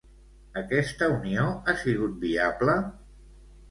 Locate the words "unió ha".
1.17-1.79